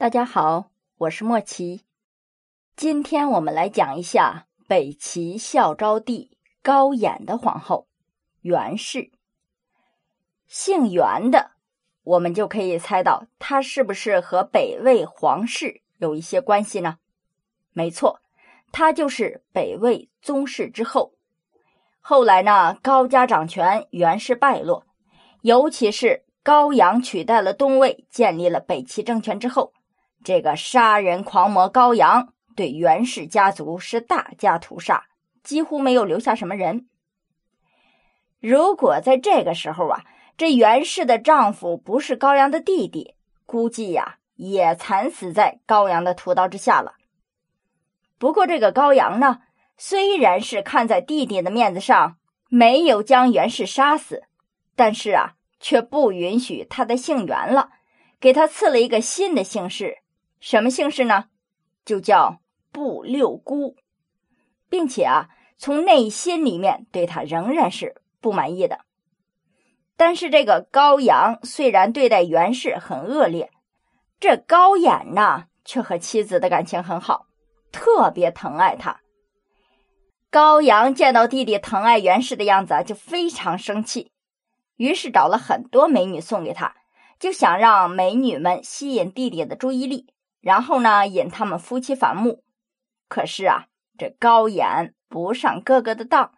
[0.00, 1.82] 大家好，我是莫奇。
[2.74, 7.86] 今天我们来讲一下北齐孝昭帝高演的皇后
[8.40, 9.10] 袁氏。
[10.46, 11.50] 姓袁的，
[12.02, 16.96] 我们就可以猜到她是不是和北魏皇室有一些关系呢？
[17.74, 18.22] 没错，
[18.72, 21.12] 她就是北魏宗室之后。
[22.00, 24.86] 后来呢，高家掌权，袁氏败落，
[25.42, 29.74] 尤其是高阳取代了东魏，建立了北齐政权之后。
[30.22, 35.06] 这个杀人狂魔高阳对袁氏家族是大加屠杀，
[35.42, 36.86] 几乎没有留下什么人。
[38.38, 40.04] 如果在这个时候啊，
[40.36, 43.14] 这袁氏的丈夫不是高阳的弟弟，
[43.46, 46.94] 估计呀也惨死在高阳的屠刀之下了。
[48.18, 49.40] 不过这个高阳呢，
[49.78, 54.24] 虽然是看在弟弟的面子上没有将袁氏杀死，
[54.76, 57.70] 但是啊，却不允许他的姓袁了，
[58.20, 59.98] 给他赐了一个新的姓氏。
[60.40, 61.26] 什么姓氏呢？
[61.84, 62.40] 就叫
[62.72, 63.76] 布六姑，
[64.68, 68.80] 并且啊，从内心里面对他仍然是不满意的。
[69.96, 73.50] 但是这个高阳虽然对待袁氏很恶劣，
[74.18, 77.26] 这高演呢却和妻子的感情很好，
[77.70, 79.00] 特别疼爱他。
[80.30, 84.12] 高阳见到弟弟疼爱袁氏的样子，就非常生气，
[84.76, 86.76] 于是找了很多美女送给他，
[87.18, 90.14] 就想让美女们吸引弟弟的注意力。
[90.40, 92.42] 然后呢，引他们夫妻反目。
[93.08, 93.66] 可是啊，
[93.98, 96.32] 这高演不上哥哥的当。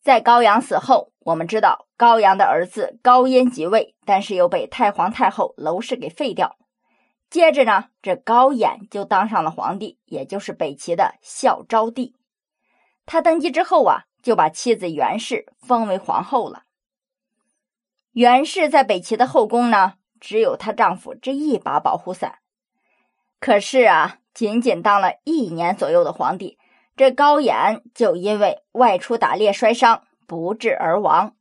[0.00, 6.58] 在高阳死后，我们知道高阳的儿子高音即位，但是又被太皇太后娄氏给废掉。
[7.30, 12.16] 接着呢，这高演就当上了皇帝，也就是北齐的孝昭帝。
[13.06, 16.64] 他登基之后啊，就把妻子袁氏封为皇后了。
[18.10, 22.40] 袁氏在北齐的后宫呢，只有她丈夫这一把保护伞。
[23.42, 26.60] 可是啊，仅仅当了一年左右的皇帝，
[26.96, 31.34] 这高演就因为外出打猎摔伤不治而亡。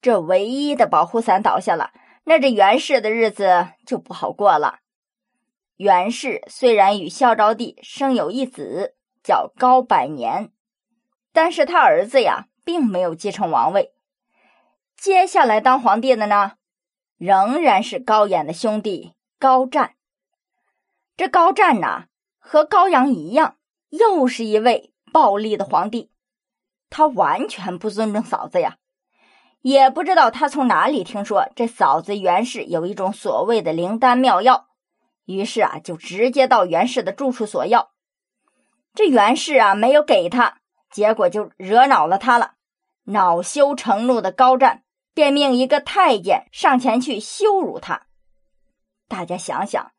[0.00, 1.90] 这唯一的保护伞倒下了，
[2.22, 4.78] 那这袁氏的日子就不好过了。
[5.78, 10.52] 袁氏虽然与孝昭帝生有一子，叫高百年，
[11.32, 13.92] 但是他儿子呀，并没有继承王位。
[14.96, 16.52] 接下来当皇帝的呢，
[17.18, 19.96] 仍然是高演的兄弟高湛。
[21.20, 22.04] 这高湛呐，
[22.38, 23.56] 和高阳一样，
[23.90, 26.10] 又是一位暴力的皇帝。
[26.88, 28.78] 他完全不尊重嫂子呀，
[29.60, 34.68] 也不知道他从哪里听说这嫂子袁氏有一种所谓的灵丹妙药，
[35.26, 37.90] 于是啊，就直接到袁氏的住处索要。
[38.94, 40.60] 这袁氏啊，没有给他，
[40.90, 42.52] 结果就惹恼了他了。
[43.04, 48.06] 恼羞成怒的高湛便命一个太监上前去羞辱他。
[49.06, 49.92] 大家想想。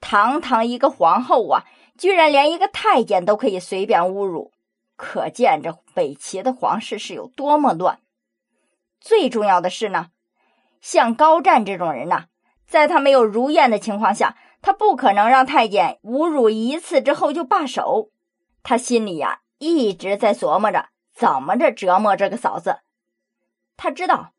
[0.00, 1.64] 堂堂一个皇后啊，
[1.96, 4.52] 居然连一个太监都可以随便侮辱，
[4.96, 8.00] 可见这北齐的皇室是有多么乱。
[9.00, 10.10] 最重要的是呢，
[10.80, 12.26] 像高湛这种人呐，
[12.66, 18.10] 在他没有如愿的情况下，他不可能让太监侮辱一次之后就罢手。
[18.62, 22.80] 他心里呀一直在琢磨着怎么着折磨这个嫂子。
[23.76, 24.32] 他知道，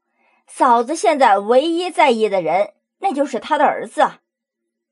[0.48, 4.20] 嫂子现在唯一在意的人，那就是他的儿子。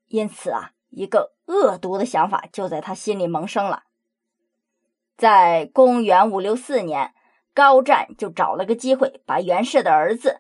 [0.08, 3.84] 因此啊，一个恶毒的想法就在他心里萌生了。
[5.18, 7.14] 在公元五六四年，
[7.54, 10.40] 高湛就找了个机会，把袁氏的儿子，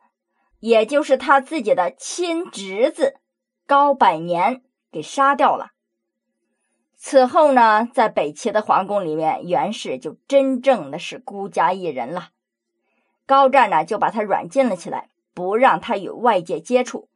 [0.59, 3.15] 也就是他自己的亲侄子
[3.65, 4.61] 高百年
[4.91, 5.71] 给杀掉了。
[6.95, 12.29] 此后呢，在北齐的皇宫里面，袁氏就真正的是孤家一人了。
[13.25, 17.09] 高湛呢，就把他软禁了起来，不让他与外界接触。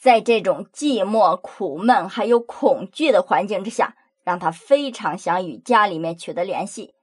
[0.00, 6.94] 在这种寂寞、苦闷还有恐惧的环境之下，让他非常想与家里面取得联系，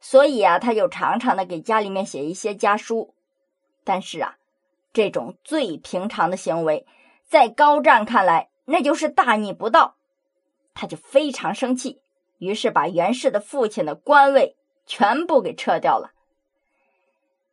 [0.00, 3.12] 所以啊，他就常常的给家里面写一些家书。
[3.82, 4.36] 但是啊，
[4.92, 6.86] 这种最平常的行为，
[7.26, 9.96] 在高湛看来，那就是大逆不道，
[10.74, 12.00] 他就非常生气，
[12.38, 14.54] 于是把袁氏的父亲的官位
[14.86, 16.12] 全部给撤掉了。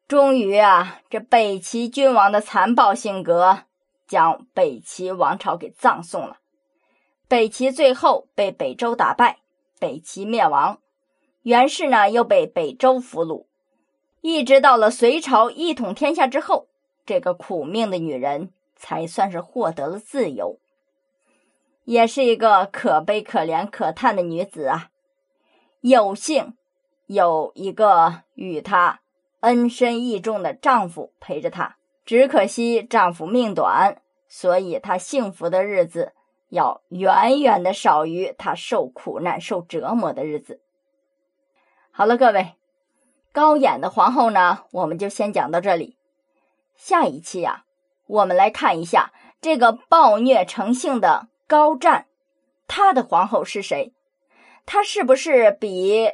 [0.07, 3.63] 终于啊，这北齐君王的残暴性格。
[4.09, 6.39] 将北齐王朝给葬送了，
[7.27, 9.39] 北齐最后被北周打败，
[9.79, 10.81] 北齐灭亡。
[11.43, 13.45] 袁氏呢又被北周俘虏，
[14.21, 16.67] 一直到了隋朝一统天下之后，
[17.05, 20.59] 这个苦命的女人才算是获得了自由，
[21.85, 24.89] 也是一个可悲可怜可叹的女子啊！
[25.81, 26.57] 有幸
[27.05, 29.01] 有一个与她
[29.41, 31.77] 恩深义重的丈夫陪着她。
[32.09, 36.13] 只可惜丈夫命短，所以她幸福的日子
[36.49, 40.59] 要远远的少于她受苦难、受折磨的日子。
[41.91, 42.55] 好了，各位，
[43.31, 45.97] 高演的皇后呢，我们就先讲到这里。
[46.75, 47.65] 下一期啊，
[48.07, 52.07] 我们来看一下这个暴虐成性的高湛，
[52.67, 53.93] 他的皇后是谁？
[54.65, 56.13] 他是不是比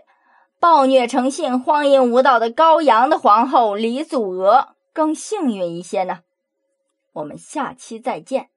[0.59, 6.23] 暴虐成性、荒淫无道的高阳的皇后李祖娥更幸运一些呢？
[7.11, 8.49] 我们下期再见。